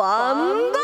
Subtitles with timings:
[0.00, 0.78] バンバ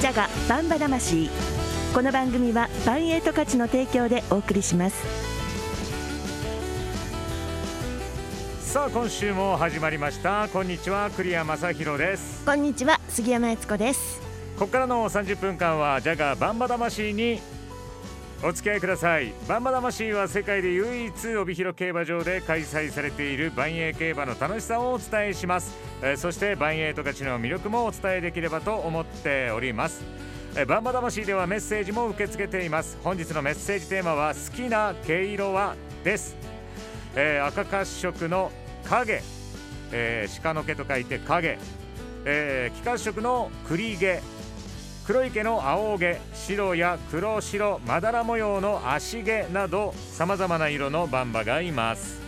[0.00, 1.30] ジャガバンバ魂
[1.94, 4.96] この番組はバンエイト価値の提供でお送りします
[8.60, 10.48] さあ今週も始まりました。
[10.52, 12.44] こんにちは栗山正宏です。
[12.44, 14.20] こんにちは杉山悦子です。
[14.58, 17.40] ここからの30分間はジャガーバンバ魂に
[18.42, 19.32] お付き合いください。
[19.48, 30.04] バンバ魂は世界で唯一帯広競馬場で開催されている万栄競馬の楽しさをお伝えします、えーそして万栄と勝ちの魅力もお伝えできればと思っております。
[30.54, 32.98] えーバンバ魂ではメッセージも受け付けています。
[33.02, 35.74] 本日のメッセージテーマは好きな毛色は
[36.04, 36.36] です、
[37.16, 38.52] えー赤褐色の
[38.84, 39.22] 影、
[39.92, 41.58] えー鹿の毛と書いて影、
[42.26, 44.20] えー、気褐色の栗毛。
[45.06, 52.20] 黒い毛の青毛白や黒白まだら模様の足毛などさまざまな色のバンバがいます、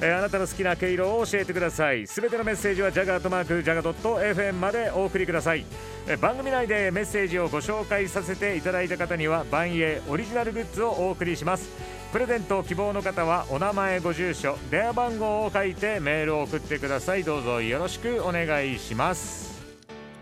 [0.00, 2.06] えーあなたの好きな毛色を教えてください。
[2.06, 5.64] すべてのメッセージはジャガートマークジャガドット FM までお送りください。
[6.06, 11.68] えー番組内でメッセージをご紹介させていただいた方には万栄オリジナルグッズをお送りします。
[12.12, 17.24] プレゼント希望の方はお名前ご住所電話番号を書いてメールを送ってください。
[17.24, 19.45] どうぞよろしくお願いします。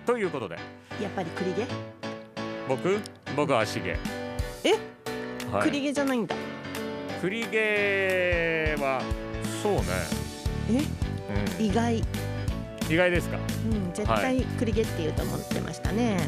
[0.06, 0.56] ということで。
[1.02, 1.66] やっぱり栗毛、
[2.69, 3.00] 僕？
[3.36, 3.88] 僕は足毛。
[3.88, 3.97] え、
[5.50, 6.36] はい、栗毛じゃないんだ。
[7.20, 9.02] 栗毛は
[9.62, 9.83] そうね、
[10.70, 11.58] え？
[11.58, 12.02] うん、意外。
[12.91, 16.18] 意外ですか、うん絶対栗毛って言うと思ってましたね。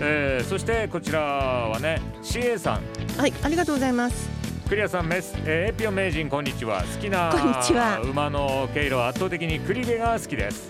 [0.00, 2.82] えー、そしてこちらはね CA さん。
[3.16, 4.28] はいありがとうございます。
[4.68, 6.82] クリアさんメス、えー、エピオン名人こんにちは。
[6.82, 8.00] 好きなこんにちは。
[8.00, 10.68] 馬の毛色は圧倒的に栗毛が好きです。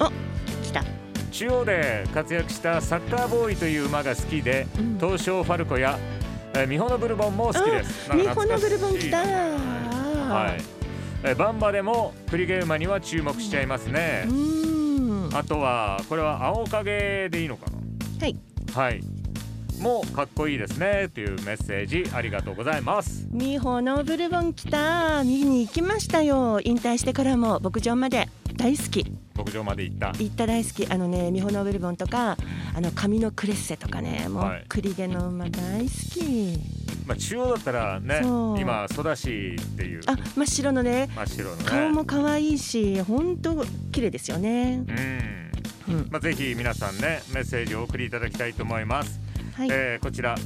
[0.63, 0.85] 来た、
[1.31, 5.99] 中央で活躍したサッカーボーイという馬が好きでうん、東証ファルコや、
[6.55, 8.09] えー、ミホノブルボンも好きです。
[8.09, 9.19] なん日か本のブルボン来た。
[9.19, 10.61] はい、
[11.23, 14.25] えーバンバでも栗毛馬には注目しちゃいますね。
[14.27, 15.37] う、ーん。
[15.37, 17.79] あとはこれは青影でいいのかな？
[18.21, 18.37] はい。
[18.75, 19.01] はい。
[19.81, 23.27] もうかっこいいですねというメッセージありがとうございます。
[23.31, 25.25] ミホのブルボン来た。
[25.25, 26.61] 見に行きましたよ。
[26.63, 28.29] 引退してからも牧場まで。
[28.57, 29.07] 大好き
[29.37, 30.09] 牧場まで行った。
[30.13, 30.87] 行った大好き。
[30.87, 32.37] あのねミホのブルボンとか
[32.75, 34.61] あの髪のクレッセとかねもはい。
[34.61, 36.59] う栗毛の馬大好き、
[37.07, 38.21] まあ中央だったらね
[38.61, 40.01] 今ソダシっていう。
[40.07, 41.09] あ真っ白のね。
[41.15, 41.65] 真っ白のね。
[41.65, 44.85] 顔も可愛いし本当綺麗ですよね。
[45.89, 45.95] うん。
[45.95, 46.09] うん。
[46.11, 49.21] まあぜひ皆さんねメッセージをお送りいただきたいと思います、
[49.55, 50.37] はい、えーこちら。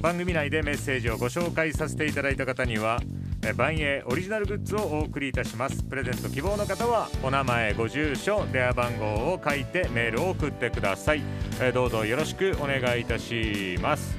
[0.00, 3.00] 番組内でメッセージをご紹介させていただいた方には
[3.44, 5.82] えー万栄オリジナルグッズをお送りいたします。
[5.82, 11.22] プレゼント希望の方はお名前ご住所電話番号を書いてメールを送ってください、
[11.60, 14.16] えーどうぞよろしくお願いいたします。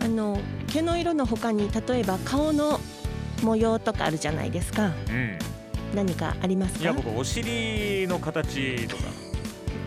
[0.00, 0.38] あの
[0.68, 2.78] 毛の色の他に例えば顔の
[3.42, 4.92] 模様とかあるじゃないですか。
[5.08, 5.38] うん。
[5.94, 6.80] 何かありますか？
[6.80, 9.02] いや僕お尻の形とか。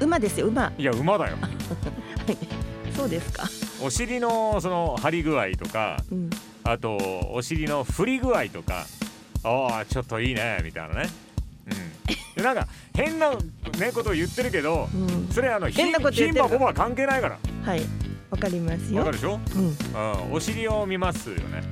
[0.01, 0.71] 馬ですよ馬。
[0.77, 1.37] いや馬だよ。
[2.95, 3.43] そうですか。
[3.81, 6.29] お尻のその張り具合とかうん
[6.71, 6.97] あと
[7.31, 8.85] お尻の振り具合とか
[9.43, 11.09] ああちょっといいねみたいなね。
[11.67, 12.35] うん。
[12.35, 15.27] でなんか変なねことを言ってるけどうん。
[15.31, 17.37] それあの変なこと言ってる牝馬ボバは関係ないから。
[17.63, 17.81] はい。
[18.29, 18.99] わかりますよ。
[18.99, 20.27] わかるでしょ、うん。
[20.27, 21.63] うん、お尻を見ますよね。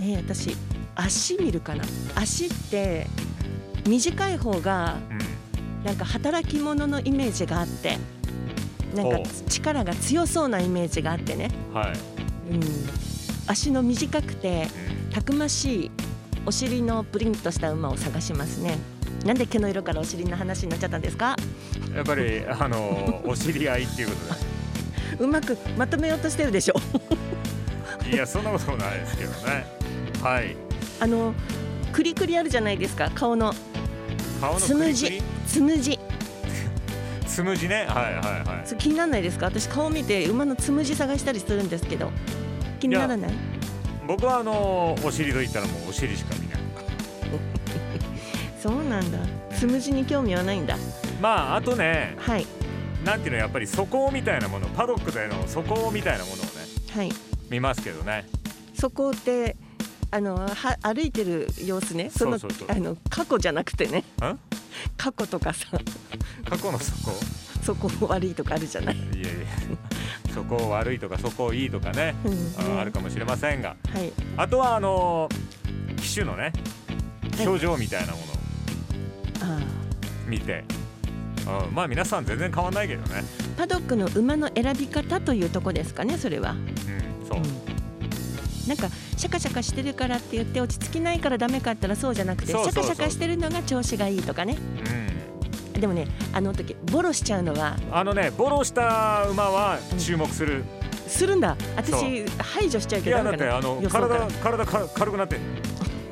[0.00, 0.56] えー、私
[0.94, 1.84] 足見るかな。
[2.14, 3.06] 足って
[3.86, 5.38] 短い方がうん。
[5.84, 7.98] なんか働き者のイメージがあって
[8.94, 12.60] なんかほ力が強そうなイメージがあってね、はい、うん、
[13.48, 14.68] 足の短くて
[15.12, 15.90] たくましい
[16.46, 18.78] お尻のプリンとした馬を探しますね。
[19.24, 21.36] なんで毛の色からお尻の話になっちゃったんですか？
[21.88, 24.14] うん、やっぱりあの お知り合いっていうこ
[25.18, 26.74] とうまくまとめようとしてるでしょ。
[28.04, 29.66] でいやそんなこともないですけどね。
[30.22, 30.56] はい。
[31.00, 31.34] あの
[31.92, 33.10] クリクリあるじゃないですか。
[33.14, 33.52] 顔の。
[34.40, 35.22] 顔のつむじ。
[35.46, 35.98] つむじ。
[37.26, 37.76] つむじね。
[37.76, 38.10] はいは
[38.44, 38.76] いはい。
[38.78, 39.46] 気にならないですか？
[39.46, 42.10] 私顔見て馬のつむじ探したりするんですけど
[42.78, 43.30] 気にならない？
[44.06, 46.58] 僕はあのお尻と言ったらもうお尻しか見ない。
[48.60, 49.18] そうなんだ。
[49.56, 50.76] つむじに興味はないんだ。
[51.20, 52.46] まああとねはい。
[53.04, 56.52] なんていうのやっぱり素行みたいなものパドックでの素行みたいなものをね
[56.94, 57.12] はい。
[57.50, 58.26] 見ますけどね。
[58.74, 59.56] そこって
[60.10, 60.48] あのは
[60.82, 62.10] 歩いてる様子ね。
[62.10, 62.38] その
[62.68, 63.98] あの過去じゃなくてね。
[63.98, 64.38] ん？
[64.96, 65.66] 過去とかさ。
[66.48, 67.12] 過去の素行
[67.62, 69.28] そこ悪いとかあるじゃない、いやいや
[70.38, 72.76] 素行悪いとか素行いいとかねうん。
[72.76, 73.76] ああるかもしれませんが。
[73.92, 74.12] はい。
[74.36, 75.28] あとはあの
[75.96, 76.52] 機種のね
[77.36, 77.46] はい。
[77.46, 78.24] 表情みたいなもの。
[78.24, 78.26] を
[79.40, 79.60] あ
[80.26, 80.64] 見て、
[81.66, 83.22] うん、まあ皆さん全然変わんないけどね。
[83.22, 87.38] ーパドックの馬の選び方というとこですかねそれは、うんそう。
[87.38, 87.68] うん。
[88.68, 94.56] なんかシャカシャカしてるからって言って落ち着きないからダメかったらそうじゃなくてシャカシャカしてるのが調子がいいとかね。
[94.92, 95.07] うん
[95.80, 100.64] でもねあの時ボロしちゃうのはあのねボロした馬は注目する、
[101.06, 101.56] するんだ。
[101.76, 105.36] 私排除しちゃういやだけどダメかなってあの体体か軽くなって。
[105.36, 105.40] ん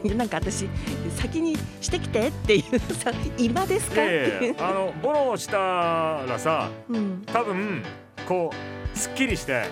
[0.04, 0.68] いやなんか私
[1.16, 4.04] 先にしてきてっていうさ今ですか？
[4.04, 7.22] いやいっていうやいやあのボロしたらさうん。
[7.26, 7.82] 多分
[8.28, 8.52] こ
[8.94, 9.64] うすっきりして、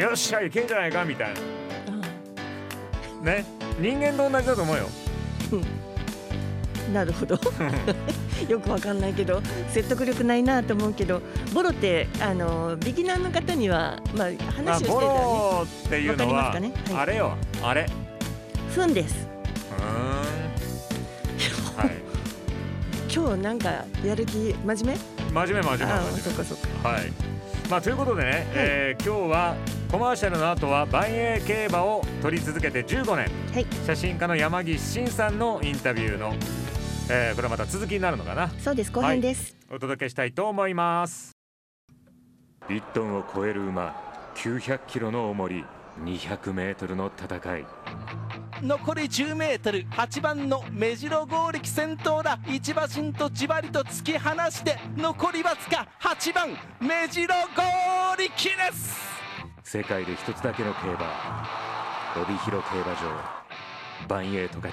[0.00, 1.34] よっしゃいけんじゃないかみたい
[3.22, 3.32] な。
[3.32, 3.44] ね。
[3.78, 4.88] 人間と同じだと思うよ
[6.92, 7.38] なるほど。
[8.48, 11.22] よくわかんないけど説得力ないなと思うけど
[11.54, 16.72] ボロってあのビギナーの方にはまあまあ話をしてボるからねロっていうのは、ね？
[16.90, 16.96] はい。
[17.02, 17.32] あれよ。
[17.62, 17.86] あれ。
[18.74, 19.26] ふんです。
[19.78, 19.86] うーん。
[21.86, 21.96] はい。
[23.12, 24.96] 今日なんかやる気真面目？
[25.32, 26.68] 真面目真面目そっかそっか。
[26.90, 27.12] 目はい。
[27.70, 29.56] まあということでね、えー今日は
[29.90, 33.30] コマーシャルの後は万栄競馬を撮り続けて15年。
[33.54, 33.66] はい。
[33.86, 36.34] 写真家の山岸真さんのインタビューの、
[37.08, 38.50] えーこれまた続きになるのかな？
[38.58, 41.30] そうです後編です、お届けしたいと思います。
[42.68, 43.94] 1トンを超える馬
[44.34, 45.64] 900キロの重り
[46.02, 47.64] 200メートルの戦い。
[48.60, 52.40] 残り10メートル8番の目白剛力先頭だ。
[52.48, 56.48] 一馬身とじわりと突き放して残りわずか8番
[56.80, 57.62] 目白剛
[58.18, 58.96] 力です。
[59.62, 61.46] 世界で一つだけの競馬
[62.20, 63.46] 帯広競馬場。
[64.08, 64.72] 万栄十勝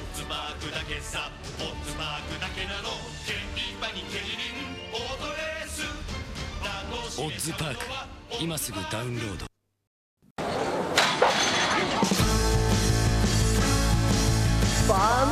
[0.31, 1.29] パークだけさ
[1.59, 2.87] オッズパークだけなの
[3.27, 3.33] 競
[3.79, 4.21] 馬に競輪
[4.93, 5.83] オートレース
[6.63, 8.07] 楽しめちゃうのは
[8.39, 9.45] 今すぐダウンロード。
[14.87, 15.25] バ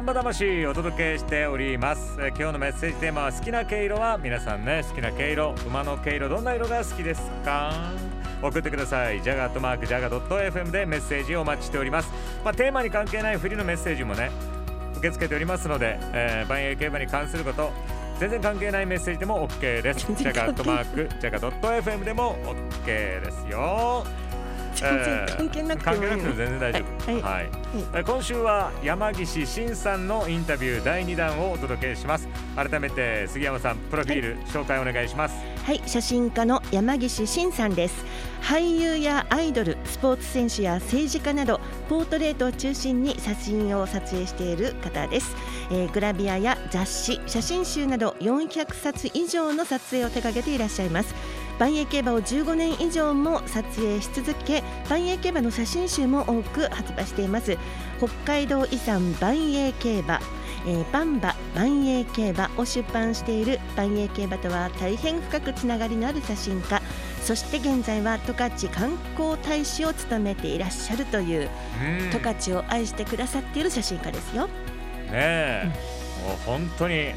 [0.00, 4.16] ンバ魂お届けしております、え今日のメッセージテーマは好きな毛色は？
[4.16, 7.90] 皆さんね好きな毛色馬の毛色どんな色が好きですか？
[8.42, 9.22] 送ってください。
[9.22, 12.10] ジャガットマークジャガ .fm でメッセージをお待ちしております。
[12.44, 14.30] まあテーマに関係ないフリのメッセージもね
[14.96, 17.72] 受け付けておりますので、えー、万栄競馬に関すること
[18.18, 20.00] 全然関係ないメッセージでも OK です。
[20.00, 22.36] ジャガットマークジャガ .fm でも
[22.84, 24.04] OK ですよ。
[24.80, 27.12] 関係なくても全然大丈夫。
[27.12, 27.22] はい。
[27.22, 27.50] はい。
[27.94, 32.28] えー今週は山岸真さんのインタビュー第2弾をお届けします。
[32.56, 35.34] 改めて杉山さんプロフィール、紹介お願いします。
[35.64, 35.82] はい。
[35.86, 38.04] 写真家の山岸真さんです
[38.42, 45.34] 俳優やアイドルスポーツ選手や政治家などポートレートを中心に写真を撮影している方です、
[45.70, 51.14] えーグラビアや雑誌写真集など400冊以上の撮影を手掛けていらっしゃいます。
[51.58, 57.56] 万栄競馬を15年以上も撮影し続け万栄競馬の写真集も多く発売しています。
[57.98, 60.20] 北海道遺産万栄競馬
[60.66, 66.80] えーバンバ万栄競馬を出版している万栄競馬とは大変深くつながりのある写真家
[67.22, 71.48] そして現在は十勝観光大使を務めていらっしゃるという
[71.80, 72.10] うん。
[72.10, 74.46] 十勝を愛してくださっている写真家ですよ。
[74.46, 74.50] ね
[75.12, 75.72] え、
[76.26, 77.12] もう本当に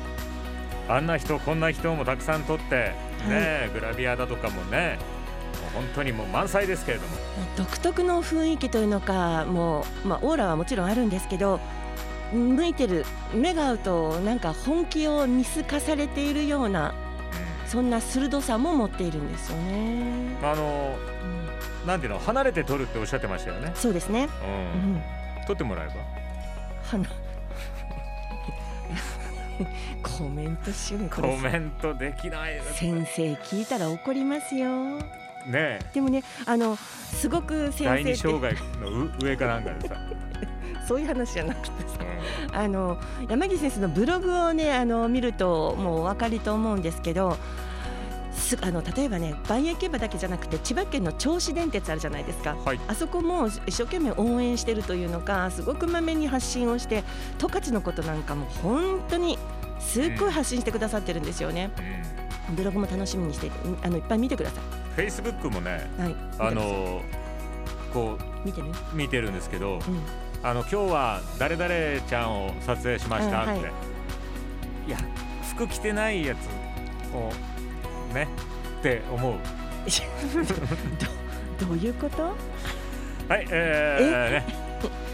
[0.88, 2.94] あんな人こんな人もたくさん撮ってね
[3.30, 5.00] え、グラビアだとかもね
[5.74, 7.16] もう本当にもう満載ですけれども。
[7.58, 11.60] 独特の雰囲気というのかもう、まあ、オーラはもちろんあるんですけど
[12.34, 16.94] 向いてる目が合うとなんか本気を見透かされているような
[17.66, 20.38] そんな鋭さも持っているんですよね。
[20.44, 21.88] あのうん。
[21.88, 24.24] なんていうの離れて撮るっておっしゃってましたよね、そうですね。
[24.24, 24.50] う、う
[24.88, 24.96] ん。
[24.96, 25.02] ん
[25.48, 25.94] 撮ってもらえば？
[26.84, 27.06] 花
[30.04, 35.00] コメントしようコメントできない先生聞いたら怒りますよ。
[35.48, 38.40] ねでもねあのすごくえ先第二生って。
[38.40, 39.96] 障害のう上かなんかでさ、
[40.88, 42.00] そういう話じゃなくてさ
[42.54, 47.38] うあの山岸先生のブログをねあの見るともうお分かりと思うんですけど
[48.32, 57.04] すあの例えばね万栄競馬だけじゃなくて千葉県の銚子電鉄あるじゃないですかんはいあそこも一生懸命応援してるというのかすごくまめに発信をして
[57.40, 59.40] 十勝のことなんかも本当に
[59.80, 61.70] すっごい発信してくださってるんですよね。
[62.56, 63.52] ブログも楽しみにして
[63.82, 64.62] あのいっぱい見てくださ
[64.96, 66.02] フェイスブックもねい。
[66.02, 66.16] はい。
[66.40, 67.02] あの
[67.94, 68.70] こ見てね。
[68.94, 69.82] う見てるんですけど、うん。
[70.44, 73.72] あの今日は誰々ちゃんを撮影しましたって、うんはい。
[74.88, 74.98] いや
[75.56, 77.32] 服着てないやつを
[78.14, 78.28] ね
[78.80, 79.34] って思う。
[81.60, 84.46] どどういうこと、はいえーね。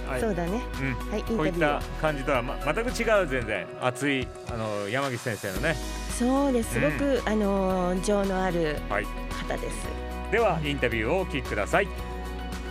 [0.10, 0.22] はい。
[0.22, 0.62] そうだね。
[0.82, 1.10] うん。
[1.12, 5.76] はいこういった感じとは、ま、全く違う全然熱いあの山岸先生のね。
[6.18, 6.74] そうです。
[6.74, 9.06] すごく、あの情のあるはい。
[9.48, 9.88] 方です。
[10.32, 11.88] ではインタビューをお聞きください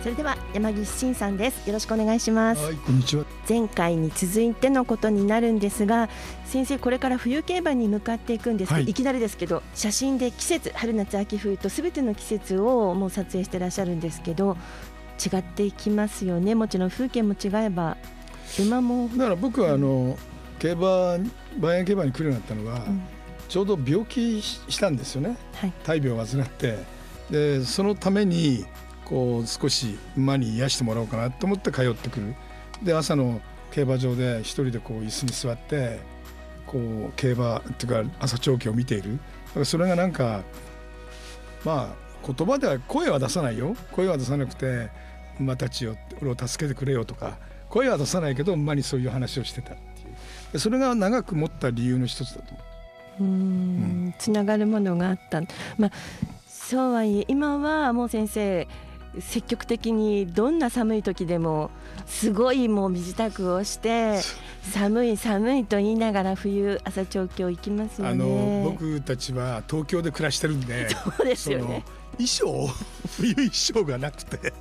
[0.01, 1.67] それでは山岸真さんです。
[1.67, 3.25] よろしくお願いします、はい、こんにちは。
[3.47, 6.09] 前回に続いてのことになるんですが
[6.45, 8.89] 先生これから冬競馬に向かっていくんですけど、はい。
[8.89, 14.57] い、きなりですけど写真で季節春夏秋冬とすべての季節をもう撮影してらっしゃるんですけど
[15.23, 16.55] 違っていきますよね。
[16.55, 17.95] もちろん風景も違えば
[18.59, 20.17] 馬も、だから僕はあの
[20.57, 21.17] 競馬
[21.59, 23.01] 万円競馬に来るようになったのが、うん。
[23.47, 25.37] ちょうど病気ししたんですよね。
[25.53, 25.73] はい。
[25.83, 26.79] 大病を患って、
[27.29, 28.65] でそのために
[29.11, 32.35] こう少し馬に癒してもらおうかなと思って通ってくる。
[32.81, 33.41] で朝の
[33.71, 35.99] 競馬場で一人でこう椅子に座って
[36.65, 39.17] こう競馬っていうか朝長期を見ている。
[39.47, 40.41] だからそれがなんか
[41.65, 43.75] まあ言葉では声は出さないよ。
[43.91, 44.89] 声は出さなくて
[45.39, 47.37] 馬たちを俺を助けてくれよとか
[47.69, 50.15] 声は出さないけど馬にそういう話をしてたっていう
[50.53, 52.63] でそれが長く持った理由の一つだと思
[53.19, 53.27] ううー
[54.09, 55.41] んつながるものがあった、
[55.77, 55.91] まあ、
[56.47, 58.67] そうはいえ今はもう先生
[59.19, 61.69] 積極的にどんな寒い時でも
[62.05, 64.19] すごいもう身支度をして
[64.71, 68.11] 寒い寒いと言いながら冬朝調教行きますよね。
[68.11, 71.83] あの僕たちは東京で暮らしてるんで そうですよね。
[72.17, 72.67] 衣装
[73.17, 74.53] 冬衣装がなくて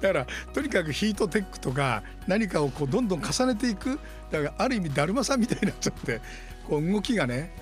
[0.00, 3.98] だからとにかくヒートテックとか何かをこうどんどん重ねていく
[4.30, 6.20] だからある意味だるまさんみたいになっちゃって
[6.68, 7.52] こう動きがね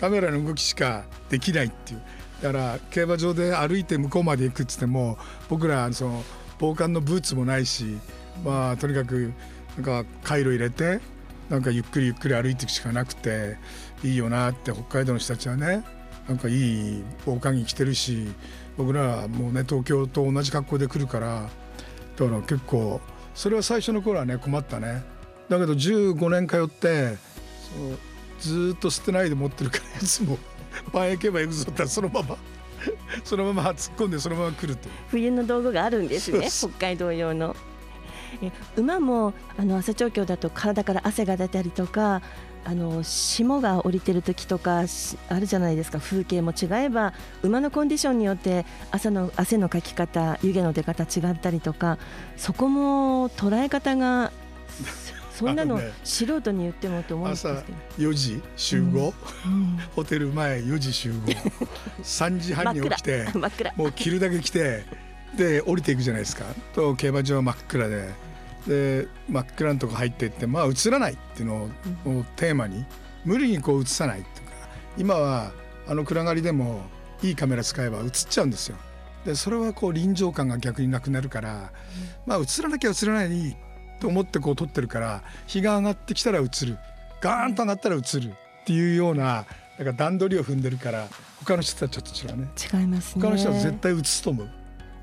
[0.00, 2.02] カメラの動きしかできないっていう
[2.42, 5.18] だから競馬場で歩いて向こうまで行くっつっても
[5.48, 6.24] 僕らその
[6.58, 7.98] 防寒のブーツもないし
[8.44, 9.32] まあとにかく
[9.76, 11.00] なんか回路入れて
[11.48, 13.56] なんかゆっくりゆっくり歩いていくしかなくて
[14.04, 15.84] いいよなって北海道の人たちはね
[16.28, 18.28] なんかいい防寒着着てるし
[18.76, 21.48] 僕らはもうね東京と同じ格好で来るから
[22.16, 23.00] だから結構
[23.34, 25.04] それは最初の頃はね困ったね。
[25.48, 27.16] だけど15年通って
[28.40, 30.38] ずっと捨てないで持ってるからいつも
[30.92, 32.36] 前へ行けば行くぞってそのまま
[33.24, 37.56] そのまま突っ込んでそのまま来ると冬の道具があるんですね北海道用の。
[38.42, 42.20] え馬もあの朝調教だと体から汗が出たりとか
[42.64, 45.98] あの霜が降りてる時とかしあるじゃないですか。
[45.98, 51.98] 風景も違えば馬のコンディションによって朝の汗のかき方湯気の出方違ったりとか
[52.36, 54.30] そこも捉え方が
[55.38, 59.14] そそんなの素人に言ってもと思うんですけど、4時集合、
[59.46, 59.78] うん。
[59.94, 61.18] ホテル前4時集合。
[62.02, 63.72] 3時半に起きて真っ暗。
[63.76, 64.84] もう着るだけ着て
[65.36, 66.44] で降りていくじゃないですか。
[66.74, 68.08] と競馬場は真っ暗で。
[68.66, 71.70] で真っ暗なとこ入っていってまあ映らないっていうの
[72.04, 72.84] をテーマに
[73.24, 74.52] 無理にこう映さないっていうか
[74.98, 75.52] 今は
[75.86, 76.82] あの暗がりでも
[77.22, 78.76] いいカメラ使えば映っちゃうんですよ。
[79.24, 81.72] でそれはこう臨場感が逆になくなるから、
[82.26, 83.56] まあ映らなきゃ映らない
[84.00, 86.78] と思ってこう撮ってるから日が上がってきたら映る。
[87.20, 88.30] ガーンと上がったら映る。
[88.30, 89.46] っていうような
[89.78, 91.08] なんか段取りを踏んでるから
[91.40, 92.48] 他の人たちはちょっと違うね。
[92.80, 93.22] 違いますね。
[93.22, 94.48] 他の人は絶対映すと思う。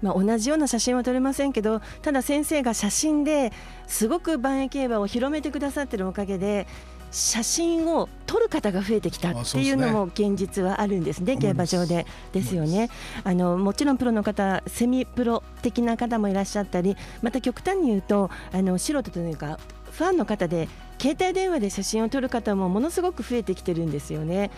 [0.02, 3.52] まあ、同じような写真は撮れませんけどただ先生が写真で
[3.88, 6.68] すごく万栄競馬を広めてくださってるおかげで
[7.16, 12.06] 写真を撮る方が増えてきたっていうのも現実はあるんですね競馬場で。
[12.34, 12.90] ですよね。
[13.24, 19.60] あのもちろんプロの方セミプロ的な方もいらっしゃったりまた極端に言うとあの素人というか
[19.92, 20.68] ファンの方で
[21.00, 24.52] 携帯電話で写真を撮る方もものすごく増えてきてるんですよね。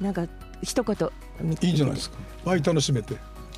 [0.00, 0.26] なんか
[0.62, 1.10] 一言
[1.42, 2.16] 見ていいじゃないですか。
[2.42, 3.16] 倍楽しめて、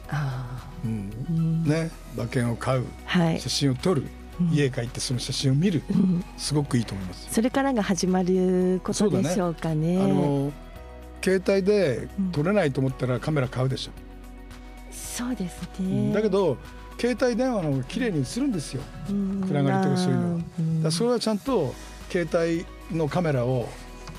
[0.09, 1.62] あうん。
[1.62, 1.92] ね。
[2.16, 2.85] 馬券を買う。
[3.04, 3.40] はい。
[3.40, 4.19] 写真を撮る、うん
[4.52, 5.82] 家帰ってその写真を見る。
[5.90, 6.25] うん。
[6.37, 7.28] すごくいいと思います。
[7.30, 10.02] それからが始まることでしょうかね。
[10.02, 10.52] あの
[11.23, 13.90] 携帯で撮れないと思ったらカメラ買うでしょ、
[14.90, 16.14] そうですうんね。
[16.14, 16.56] だけど
[16.99, 18.82] 携帯電話の方が綺麗に映るんですよ。
[19.11, 20.38] うん、暗がりとかそういうのは。
[20.62, 20.82] ん。
[20.82, 21.75] だそれはちゃんと
[22.11, 22.66] 携帯
[22.97, 23.68] のカメラを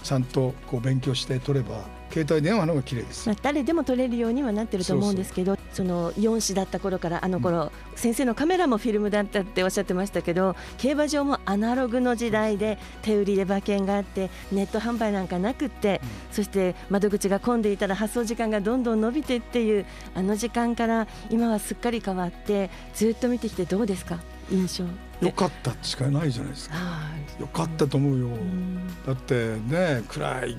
[0.04, 3.28] ちゃんとこう勉強して撮れば携帯電話の方が綺麗です。
[3.28, 16.02] まあ、誰でも撮れるようにはなってると思うんですけどその4子だった頃からあの頃、先生のカメラもフィルムだったっておっしゃってましたけど競馬場もアナログの時代で手売りで馬券があってネット販売なんかなくって、
[16.32, 24.20] そして窓口が混んでいたら発送時間がどんどん伸びてっていうあの時間から今はすっかり変わってずっと見てきてどうですか？
[24.52, 24.84] 印象
[25.26, 26.76] よかったしかないじゃないですか。
[26.76, 28.88] はよかったと思うよ、いうん。
[29.06, 30.58] だってね暗い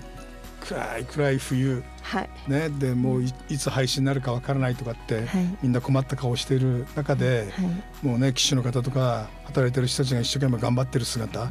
[0.66, 1.82] 暗い暗い冬。
[2.02, 2.30] はい。
[2.48, 5.58] ねでもういいつ配信になるかわからないとかって、はい。
[5.62, 8.06] みんな困った顔している中で、はい。
[8.06, 11.50] もうね騎手の方とか働いてる人たちが一生懸命頑張ってる姿、あ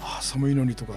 [0.00, 0.94] あ寒いのにとか。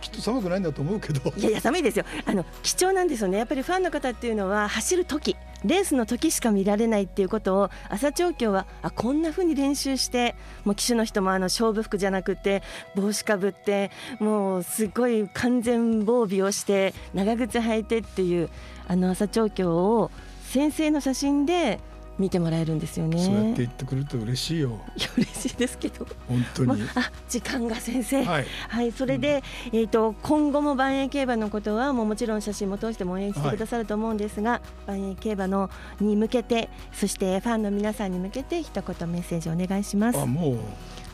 [0.00, 1.32] きっと寒くないんだと思うけど。
[1.36, 2.04] いやいや寒いですよ。
[2.26, 3.38] あの貴重なんですよね。
[3.38, 12.62] やっぱりファンの方っていうのは走る時レースの時しか見られないっていうことを朝調教はあこんな風に練習してもう騎手の人もあの勝負服じゃなくて
[12.94, 13.90] 帽子かぶって
[14.20, 18.50] もうすごい完全防備をして長靴履いてっていう
[18.86, 20.10] あの朝調教を
[20.42, 21.80] 先生の写真で
[22.18, 23.18] 見てもらえるんですよね。
[23.24, 24.80] そうやって言ってくると嬉しいよ。
[24.96, 28.46] いや嬉しいですけど、本当に、まあ、時間が先生、はい。
[28.68, 29.42] はい、それで、
[29.72, 40.18] えー、と今後も万栄競馬のことはもうもちろん写真も通しても応援してくださると思うんですが、万栄競馬のに向けてそしてファンの皆さんに向けて一言メッセージお願いします。
[40.18, 40.58] あもう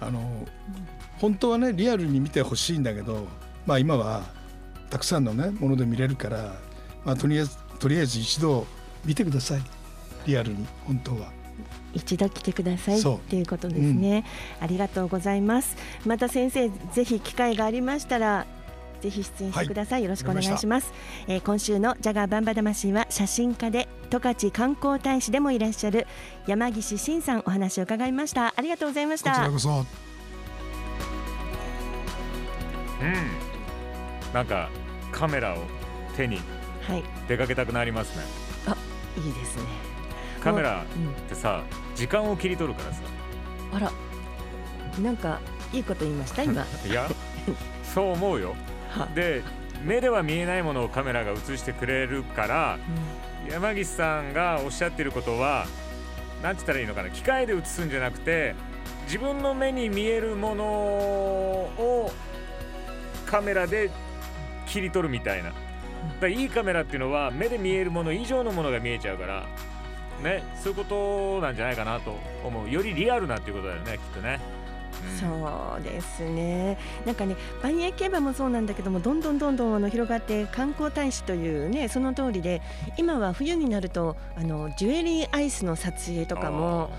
[0.00, 0.46] あの
[1.18, 3.26] 本当はねリアルに見てほしいんだけど
[3.66, 4.22] まあ今は
[4.88, 6.54] たくさんのねもので見れるから、
[7.04, 8.66] まあ、とりあえずとりあえず一度
[9.04, 9.60] 見てください
[10.26, 11.32] リアルに本当は。
[11.92, 14.24] 一度来てくださいっていうことですね、
[14.60, 15.76] ありがとうございます。
[16.06, 18.46] また先生ぜひ機会がありましたら
[19.00, 20.92] ぜひ出演してください、よろしくお願いします。
[21.26, 26.06] えー今週のジャガーバンバ魂は写真家で十勝観光大使でもいらっしゃる
[26.46, 28.54] 山岸真さんお話を伺いました。
[28.56, 29.32] ありがとうございました。
[29.32, 29.70] こちらこそ。
[33.00, 33.14] うん。
[34.32, 34.70] なんか
[35.10, 35.56] カメラを
[36.16, 36.38] 手に
[36.86, 37.02] はい。
[37.26, 38.24] 出かけたくなりますね。
[39.16, 39.89] いいですね
[40.40, 41.10] カメラうん。
[41.10, 41.62] ってさ
[41.94, 43.00] 時間を切り取るからさ。
[43.74, 43.92] あら。
[45.02, 45.40] なんか
[45.72, 46.42] いいこと言いました？
[46.42, 46.64] 今。
[46.86, 47.08] いや
[47.84, 48.54] そう思うよ。
[48.90, 49.06] は。
[49.14, 49.42] で
[49.84, 52.78] 目では見えないものをカメラが映してくれるから
[53.50, 55.66] 山岸さんがおっしゃってることは
[56.42, 57.10] なんて言ったらいいのかな？
[57.10, 58.54] 機械で映すんじゃなくて
[59.06, 62.12] 自分の目に見えるものを
[63.26, 63.90] カメラで
[64.66, 65.52] 切り取るみたいな。
[66.20, 69.44] だいいカメラっていうのは目で見えるもの以上のものが見えちゃうから
[70.20, 72.70] ねそういうことなんじゃないかなと思う。
[72.70, 74.40] よりリアルなっていうことだよねきっとね、
[75.02, 75.18] うん。
[75.18, 76.78] そうですね。
[77.04, 82.62] なんかね、万栄競馬もそうなんだけども、どんどんどんどんあの広がって観光大使というね、その通りで、
[82.96, 86.90] 今は冬になるとあのジュエリーアイスの撮影とかも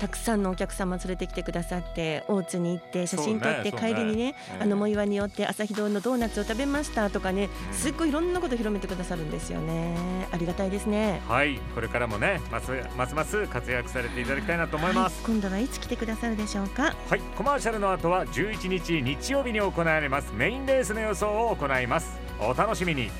[0.00, 4.62] たくさんのお客様連れてきてくださって、大津に行って写真撮って、帰りにね、うん。
[4.62, 10.26] あの藻岩に寄って朝日堂のドーナツを食べましたとかね、うんすっごいいろんなこと広めてくださるんですよね。
[10.32, 11.20] ありがたいですね。
[11.28, 16.94] はいこれからもねますますます活躍されていただきたいなと思います、はい今度はいつ来てくださるでしょうか？
[17.08, 20.32] はい、コマーシャルの後は11日日曜日に行われます。
[20.32, 22.18] メインレースの予想を行います。
[22.40, 23.10] お楽しみに。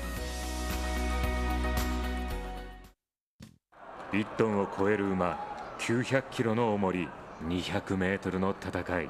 [4.11, 5.37] 1トンを超える馬
[5.81, 7.09] 900キロの重り
[7.47, 9.09] 200メートルの戦い。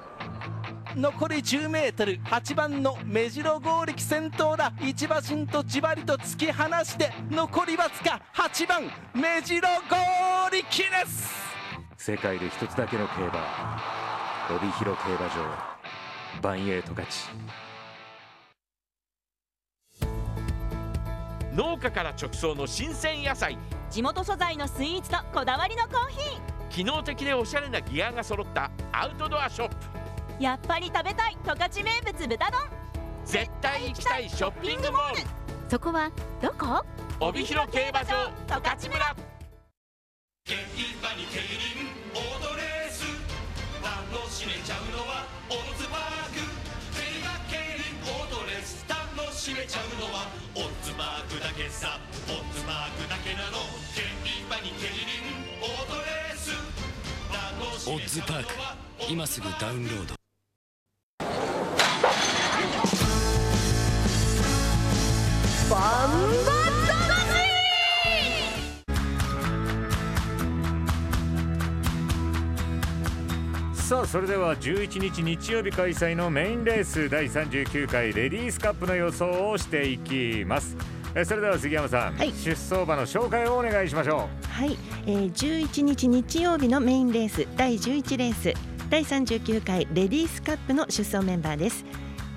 [0.96, 4.72] 残り10メートル8番の目白剛力先頭だ。
[4.82, 9.98] 一馬身とじわりと突き放して残りわずか8番目白剛
[10.50, 11.34] 力です。
[11.98, 13.78] 世界で一つだけの競馬
[14.56, 15.32] 帯広競馬場。
[16.42, 17.28] バンエイト勝ち。
[21.54, 23.58] 農家から直送の新鮮野菜。
[23.90, 29.76] 地元素材のスイーツとこだわりのコーヒ機能的でおしゃれなギアが揃ったアウトドアショップ。
[30.40, 32.62] ーやっぱり食べたい十勝名物豚丼。
[33.26, 35.22] 絶対行きたいショッピングモール。
[35.70, 36.10] そこは
[36.42, 36.84] どこ？
[37.20, 39.16] 帯広競馬場十勝村。
[40.46, 40.56] 競
[41.04, 43.04] 馬に競輪オートレース。
[43.84, 46.40] 楽しめちゃうのはオッズパーク。
[46.96, 47.84] 競馬競輪
[48.16, 48.88] オートレース。
[48.88, 48.98] 楽
[49.36, 52.00] しめちゃうのはオッズパークだけさ。
[52.30, 53.60] オッズパークだけなの。
[53.92, 54.08] 競
[54.48, 55.51] 馬に競輪
[57.88, 58.54] オッズパーク。
[59.10, 60.14] 今すぐダウンロード。
[73.74, 80.78] さあそれでは11日日曜日開催のメインレース第39回レディースカップの予想をしていきます。
[81.14, 82.32] えそれでは杉山さん、はい。
[82.32, 88.54] 出走馬の紹介をお願いしましょはい、えー、11日日曜日のメインレース第11レース
[88.90, 91.86] 第39回レディースカップの出走メンバーです。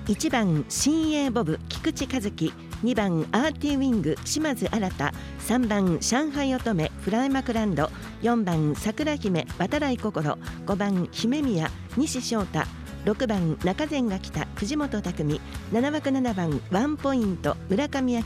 [0.07, 7.89] 1番新鋭ボブ菊池和樹2番アーティウィング島津新3番上海乙女フライマクランド
[8.21, 12.59] 4番桜姫渡来心5番姫宮西翔太
[13.05, 18.21] 6番中前が来た藤本匠7枠7番ワンポイント村上明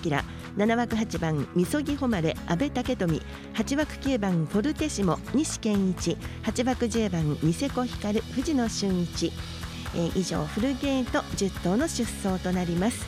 [0.58, 3.22] 7枠8番みそぎ誉れ阿部武富。
[3.54, 5.20] 8枠9番フォルテシモ。
[5.34, 6.18] 西健一。
[6.44, 9.32] 8枠10番ニセコ光藤野俊一、
[9.96, 13.06] えー以上フルゲート10頭の出走となります、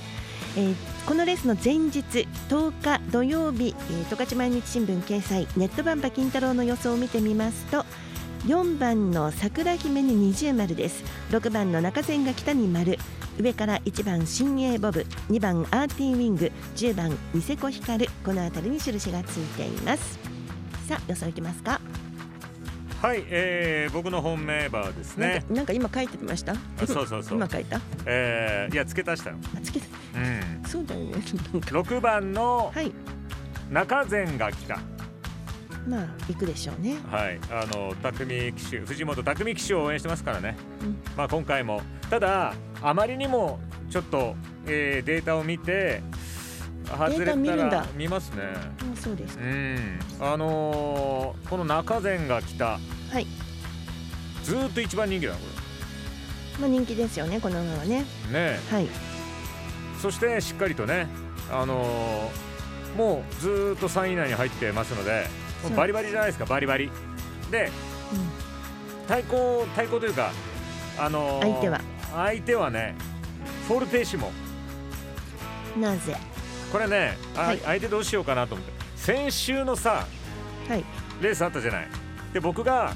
[0.57, 0.75] えー
[1.07, 7.85] このレースの前日10日土曜日、えー十勝毎日新聞掲載ネットバンバ金太郎の予想を見てみますと
[8.45, 11.03] 4番の桜姫に二重丸です。
[11.29, 12.97] 6番の中線が北に丸。
[13.39, 15.05] 上から1番新鋭ボブ。
[15.29, 16.51] 2番アーティーウィング。
[16.75, 20.17] 10番ニセコヒカルこの辺りに印がついています。
[20.87, 21.79] さあ予想いきますか。
[23.01, 25.43] はい、えー、僕の本命馬はですね。
[25.49, 26.53] なんか今書いてました？
[26.53, 27.37] あそうそうそう。
[27.37, 27.77] 今書いた？
[27.77, 30.67] あえー、いや付け足したのつけてうん。
[30.67, 31.11] そうだよね。
[31.53, 31.79] なんか。
[31.79, 32.91] 6番のはい。
[33.71, 34.79] 中前が来た
[35.87, 36.97] まあ行くでしょうね。
[37.09, 37.39] はい。
[37.51, 40.97] あの匠騎手藤本匠騎手を応援してますからね、うん。
[41.17, 41.81] まあ今回も。
[42.09, 44.35] ただあまりにもちょっと、
[44.67, 46.01] えー、データを見て
[46.85, 47.77] 外れデータ見るたんだ。
[47.77, 48.43] ら見ますね。
[48.53, 49.43] あそうですか。
[49.43, 49.99] うん。
[50.19, 52.79] あのーこの中前が来た。
[53.11, 53.25] はい。
[54.43, 55.43] ずーっと一番人気だなこ
[56.59, 58.05] まあ人気ですよねこの馬はね。
[58.31, 58.87] れねはい。
[60.01, 61.07] そしてしっかりとね
[61.51, 65.27] あのーもうずーっと3位以内に入ってますので
[65.63, 66.89] もうバリバリじゃないですかバリバリ。
[67.49, 67.71] で
[69.07, 70.31] 対抗対抗というか
[70.97, 71.81] あのー相手は。
[72.13, 72.95] 相手はね
[73.67, 74.31] フォルテーシモ。
[75.75, 76.15] うんなぜ？
[76.71, 77.59] これね、あはい。
[77.59, 78.73] 相手どうしようかなと思って。
[78.95, 80.05] 先週のさ
[80.67, 80.83] はい。
[81.21, 81.87] レースあったじゃない。
[82.33, 82.93] で僕が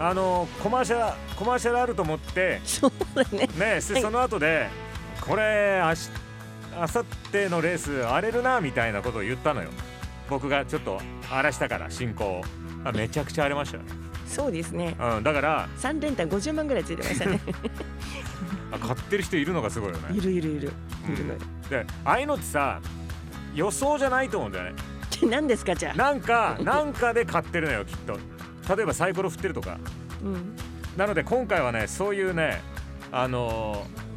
[0.00, 3.40] あのーコマーシャルコマーシャルあると思ってそうだね。
[3.40, 3.82] ねではい。
[3.82, 4.68] その後で
[5.20, 6.10] これあし
[6.80, 9.70] あさってのレース荒れるなみたいなことを言ったのよ。
[10.30, 12.42] 僕がちょっと荒らしたから進行を。
[12.84, 13.82] あめちゃくちゃ荒れましたよ、
[14.26, 14.96] そうですね。
[15.00, 17.40] うん、だから三連単50万ぐらいついてましたね。
[18.70, 20.16] あ買ってる人いるのがすごいよね。
[20.16, 20.72] いるいるいる。
[21.06, 21.14] うん。
[21.14, 21.40] いるのよ。
[21.70, 22.80] でああいうのってさ
[23.54, 24.74] 予想じゃないと思うんだよね。
[25.28, 25.94] 何ですかじゃあ。
[25.94, 28.18] なんかなんかで買ってるのよきっと。
[28.76, 29.78] 例えばサイコロ振ってるとか。
[30.22, 30.56] うん。
[30.96, 32.60] なので今回はねそういうね
[33.10, 34.08] あのー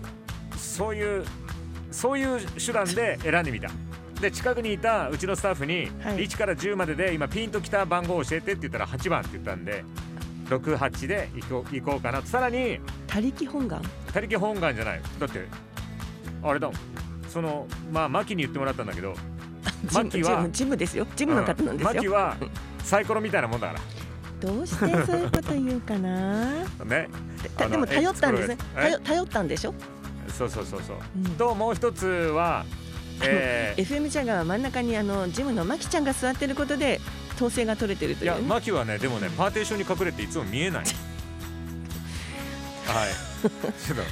[0.62, 1.26] そういう
[1.92, 3.70] そういう手段で選んでみた
[4.22, 6.26] で近くにいたうちのスタッフに、はい。
[6.28, 9.84] 1から10までで今ピンときた番号を教えてって言ったら8番って言ったんで
[10.50, 12.22] 68で行こう行こうかな。
[12.22, 13.82] とさらに他力本願？
[14.14, 15.02] 他力本願じゃない。
[15.20, 15.46] だって
[16.44, 16.68] あれだ。
[16.68, 16.78] もん
[17.30, 19.16] そのまあ牧に言ってもらったんだけど
[19.86, 21.08] ジムマキはジムですよ。
[21.16, 22.36] ジムの方なんですよ、牧は
[22.84, 23.80] サイコロみたいなもんだか
[24.42, 26.66] どうしてそういうこと言うかな？
[26.80, 27.08] らね
[27.70, 28.58] でも頼ったんですね。
[29.04, 29.74] 頼ったんでしょ、
[30.28, 31.24] そうそうそうそう、うん。
[31.36, 32.66] ともう一つは
[33.24, 37.00] えー FM ジャガーは真ん中にあのジムのマキちゃんが座ってることで
[37.36, 40.84] 統制が取れてるといや、いうねマキはね、でもね、パーテーションに隠れていつも見えない。
[42.86, 43.10] はい。
[43.86, 44.04] ちょっと、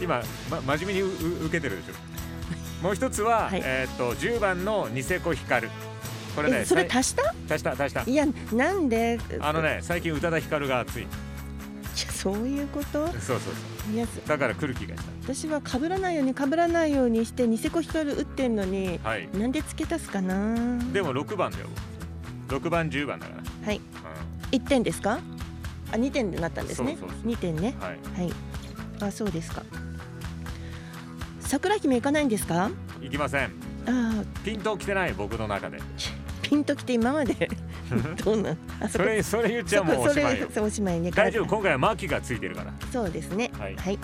[0.00, 2.84] 今、ま、真面目に受けてるでしょ。
[2.84, 5.70] もう一つは、はいえーっと、10番のニセコヒカル。
[6.36, 7.32] これね、えそれ足した？
[7.54, 8.14] 足した、足したい。
[8.14, 9.18] やなんで？
[9.40, 11.02] あのね、最近宇多田ヒカルが熱い。
[11.04, 11.10] いや
[12.12, 13.06] そういうこと？
[13.06, 13.40] そうそうそう。
[14.26, 19.08] だから来る気がし私は被らないように被らないようにしてニセコ光打ってんのにた。
[19.10, 19.28] はい。
[19.36, 21.66] なんで付け足すかなでも6番だよ。
[22.48, 23.66] 6番、10番だから。
[23.66, 23.80] はい
[24.52, 25.18] 1点ですか？
[25.92, 27.82] あ2点になったんですねそうそうそう2点ねうん。
[27.82, 27.98] はい。
[28.22, 28.32] はい
[29.00, 29.62] あそうですか
[31.40, 32.70] 桜姫行かないんですか？
[33.02, 33.50] 行きません。
[33.86, 35.78] あーピント来てない、僕の中で。
[36.42, 37.48] ピンときて今まで
[38.24, 38.52] どうな？
[38.52, 40.48] んあそれ、それ言っちゃもうおしまいよ。
[40.60, 41.10] おしまいね。
[41.10, 42.72] 大丈夫、今回はマキがついてるから。
[42.92, 43.50] そうですね。
[43.58, 43.98] はい。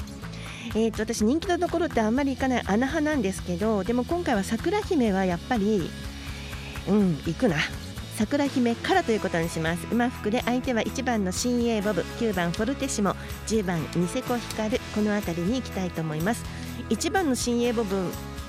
[0.75, 5.91] えー、と私人気のところってあんまり行かない穴派なんですけどでも今回は桜姫はやっぱり
[6.89, 7.57] うん行くな。
[8.17, 9.87] 桜姫からということにします。
[9.91, 14.79] 馬服で相手は1番の新鋭ボブ9番フォルテシモ10番ニセコヒカル。
[14.95, 16.45] この辺りに行きたいと思います。
[16.91, 17.97] 1番の新鋭ボブ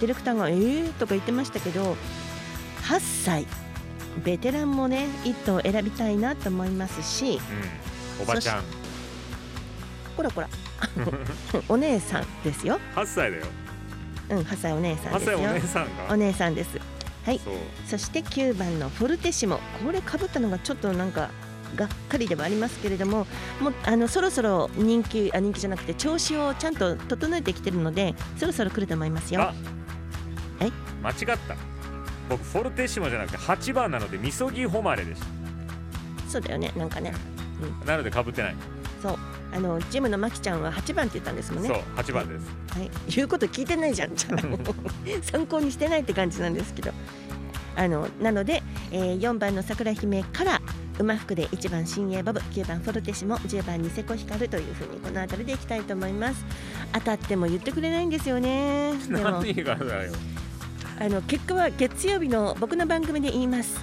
[0.02, 1.96] ディレクターが「えー?」とか言ってましたけど
[2.84, 3.48] 8歳
[4.24, 7.40] ベテランもね1頭選びたいなと思いますし
[8.20, 8.24] うん。
[8.24, 8.64] おばちゃん。
[10.18, 10.50] こらこら
[11.70, 13.46] お姉さんですよ8歳だよ。
[14.30, 16.14] うん8歳お姉さん8ですよ歳お姉さんが？
[16.14, 16.80] お姉さんです
[17.26, 17.40] はい
[17.88, 21.30] そして9番のフォルテシモこれかぶったのがちょっとなんか
[21.76, 23.26] がっかりではありますけれども
[23.62, 29.46] もうあのそろそろ人気あ人気じゃなくて調子をちゃんと整えてきてるのでそろそろ来ると思いますよあ
[30.60, 31.56] はい間違った。
[32.30, 35.22] 僕フォルテッシモじゃなくて8番なのでみそぎ誉れでし
[36.28, 37.14] そうだよねなんかね。
[37.86, 37.92] た。
[37.92, 38.56] なので被ってない。
[39.02, 39.18] そう。
[39.54, 41.70] あのジムのマキちゃんは8番って言ったんですもんね。
[41.70, 42.78] そう8番です。
[42.78, 44.12] はい、言うこと聞いてないじゃん。
[45.24, 46.92] 参考にしてないって感じなんですけど。
[47.76, 50.62] あのなので、えー、4番の桜姫から
[51.00, 56.46] 馬服で1番新鋭ボブ9番フォルテシモ10番ニセコヒカルというふうにこの辺りでいきたいと思います。
[56.94, 58.94] 当たっても言ってくれないんですよね。
[59.10, 60.14] 何がだよ。
[61.00, 63.80] あの結果は月曜日の僕の番組で言います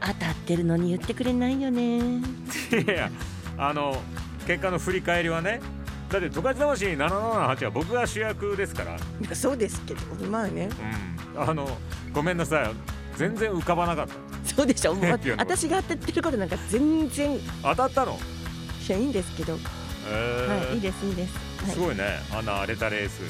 [0.00, 2.20] 当たってるのに言ってくれないよねい
[2.86, 3.10] や
[3.58, 4.00] あの
[4.46, 5.60] 結果の振り返りはね。
[6.10, 9.36] だって十勝魂778は僕が主役ですから。
[9.36, 10.68] そうですけどまあね
[11.36, 11.42] うん。
[11.42, 11.68] あの
[12.12, 12.70] ごめんなさい。
[13.16, 14.14] 全然浮かばなかった。
[14.54, 14.94] そうでしょ？
[14.94, 18.18] もう私が当たってることなんか全然い当たったの？
[18.88, 19.56] やいいんですけど
[20.08, 21.34] えーはい、いいですいいです。
[21.74, 23.20] すごいねあんな荒れたレース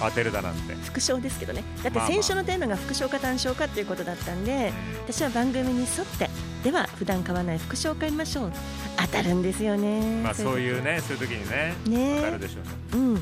[0.00, 0.74] 当てるだなんて。
[0.84, 1.64] 副賞ですけどね。
[1.82, 4.72] だって先週のテーマが副賞か単勝かっていうことだったんで
[5.06, 6.30] 私は番組に沿って
[6.62, 8.52] では普段買わない副賞を買いましょう。
[8.96, 10.22] 当たるんですよね。
[10.22, 12.16] まあそういうねそういう時にねね。
[12.16, 13.04] 当たるでしょうね。
[13.14, 13.20] うん。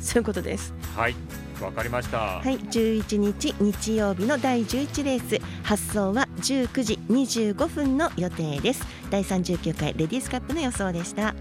[0.00, 0.72] そういうことです。
[0.96, 1.14] はい。
[1.60, 2.18] わかりました。
[2.18, 2.58] はい。
[2.58, 5.42] 11日日曜日の第11レース。
[5.62, 8.82] 発送は19時25分の予定です。
[9.10, 11.34] 第39回レディースカップの予想でした。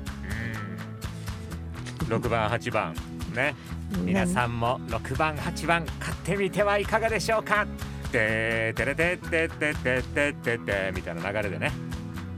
[2.02, 2.08] うん。
[2.18, 2.96] 6番8番。
[3.36, 3.56] ね
[4.04, 7.66] 皆さんも6番8番買ってみてはいかがでしょうか？
[8.12, 11.72] ててれてててててててみたいな流れでね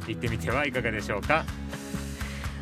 [0.07, 1.45] 行ってみてはいかがでしょうか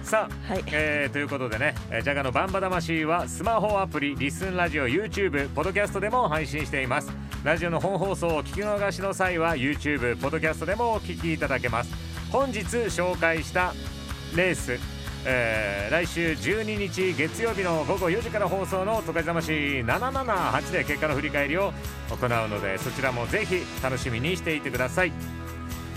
[0.03, 7.11] さあ、はいえーということでねえージャガのバンバ魂はスマホアプリリスンラジオ YouTube ポッドキャストでも配信しています
[7.43, 11.91] ラジオの本放送を聞き逃しの際は YouTube ポッドキャストでもお聞きいただけます
[12.31, 13.73] 本日紹介した
[14.35, 14.77] レース
[15.25, 21.73] えー来週12日月曜日の午後4時から放送の「トカゲ魂778」で結果の振り返りを
[22.09, 25.11] 行うのでそちらもぜひ楽しみにしていてください。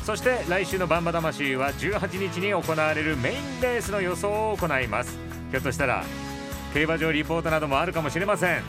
[0.04, 5.18] そして来週の「バンバ魂」は18日に行われるメインレースの予想を行います。
[5.50, 6.04] ひょっとしたら
[6.72, 8.58] 競馬場リポートなどもあるかもしれません。
[8.58, 8.62] っ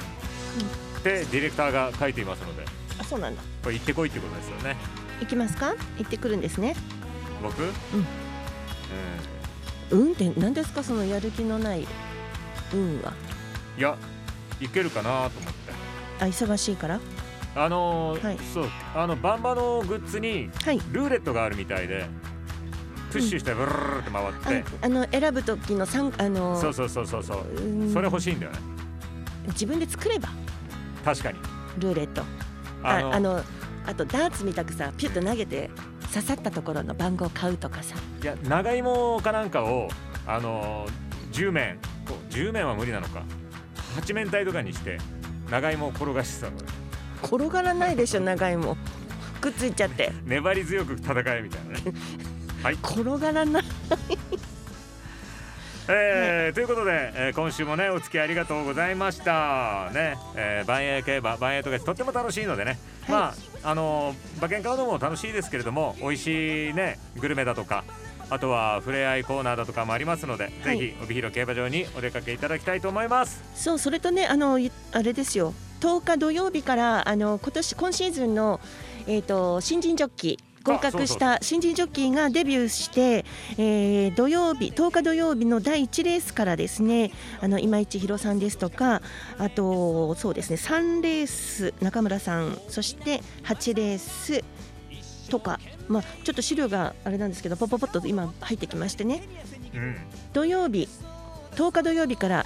[1.04, 2.66] てディレクターが書いていますので。
[3.00, 3.42] あそうなんだ。
[3.64, 4.76] これ行ってこいってことですよね。
[5.22, 5.76] 行きますか？
[5.98, 6.76] 行ってくるんですね。
[7.42, 7.62] 僕？
[7.64, 7.70] うん。
[7.70, 7.80] うん
[9.90, 11.88] って何ですかそのやる気のない
[12.74, 13.14] 運は？
[13.78, 13.98] いや
[14.60, 15.72] 行けるかなと思って。
[16.20, 17.00] あ忙しいから？
[17.56, 18.38] あのーはい。
[18.54, 20.80] そうあのバンバのグッズにはい。
[20.92, 22.06] ルーレットがあるみたいで
[23.12, 27.44] プッシュしてブルルルルって回って、ああの選ぶ時の三あのそうそうそうそうそう。
[27.56, 27.94] うん。
[27.94, 28.60] それ欲しいんだよね。
[29.48, 30.30] 自分で作れば？
[31.04, 31.40] 確かに。
[31.80, 32.22] ルーレット。
[32.84, 33.44] あのああの
[33.88, 35.72] あとダーツみたくさピュッと投げて
[36.14, 37.96] 刺さったところの番号を買うとかさ。
[38.22, 39.90] いや長芋かなんかを
[40.26, 41.78] あのー10面。
[42.08, 43.24] こう10面は無理なのか。
[44.02, 44.98] 8面体とかにして
[45.50, 46.58] 長芋を転がしてたの。
[46.58, 46.64] ね
[47.24, 48.78] 転がらないでしょ長いもん
[49.42, 50.12] くっついちゃって。
[50.26, 51.94] 粘り強く戦えみたいなね。
[52.64, 52.74] はい。
[52.76, 53.64] 転がらない
[55.92, 59.90] えーということで、えー今週もねお付き合いありがとうございました。
[59.92, 62.78] ね、えー、万栄競馬万栄とかとっても楽しいのでね、
[63.10, 67.84] まああのー馬券買うのも楽しいですけれども美味しいねグルメだとか
[68.30, 70.78] あとは触れ合いコーナーだとかもありますので、はい。
[70.78, 73.42] ぜひ帯広競馬場にお出かけいただきたいと思います。
[73.56, 75.56] そうそれとねあのいあれですよ。
[75.82, 78.60] 10日土曜日からあの今年今シーズンの
[79.08, 83.26] えっ、と新人ジョッキー合格した新人ジョッキーがデビューして、
[83.58, 89.02] えー土曜日10日土曜日の第1レースからですねあの今市弘さんですとか
[89.38, 94.44] あとそうですね3レース中村さんそして8レース
[95.30, 99.22] とか、まあ、ちょっと資料があれなんですけどポポポッと今入ってきましてね。
[99.74, 99.98] うん。
[100.34, 100.90] 土曜日
[101.52, 102.46] 10日土曜日から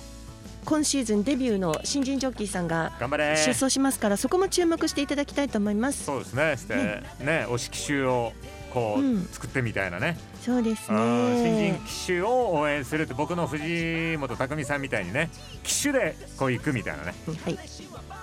[0.65, 3.35] 今シーズンデビューの新人ジョッキーさんが頑張れ。
[3.37, 6.05] 出走しますからそこも注目していただきたいと思います。
[6.05, 6.57] そうですね。
[6.57, 7.03] してね。
[7.49, 8.33] 推し騎手を
[8.73, 9.25] こう、うん。
[9.31, 10.17] 作ってみたいなね。
[10.41, 15.29] そうですあー新人ね騎手を応援するって僕の藤本匠さんみたいにね
[15.63, 17.13] 騎手でこう行くみたいなね。
[17.45, 17.57] はい。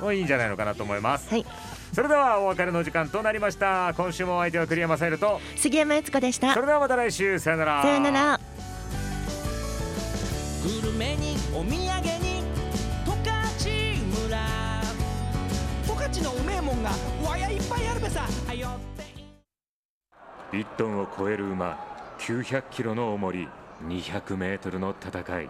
[0.00, 1.44] もういいんじゃないのかなと思います、はい。
[1.92, 3.92] それではお別れの時間となりました。
[3.96, 6.55] 今週もお相手は栗山サイルと杉山悦子でした。
[6.55, 7.38] それではまた来週。
[7.38, 7.83] さよなら。
[7.83, 8.40] さよなら。
[10.83, 11.89] グルメにお土産
[20.53, 21.79] 1トンを超える馬
[22.19, 23.49] 900キロの重り
[23.87, 25.49] 200メートルの戦い。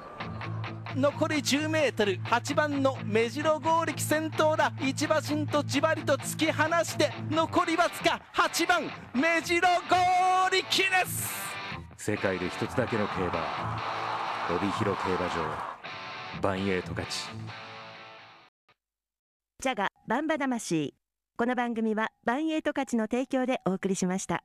[0.97, 4.73] 残り 10m 8番の目白剛力先頭だ。
[4.81, 8.83] 一馬身とじわりと突き放して残りわずか8番
[9.15, 9.97] 目白剛
[10.51, 11.33] 力です。
[11.97, 13.79] 世界で一つだけの競馬
[14.55, 15.71] 帯広競馬場。
[16.43, 17.29] バンエイト勝ち。
[19.61, 20.95] ジャガバンバ魂。
[21.37, 24.45] この番組はバンエイト勝ちの提供でお送りしました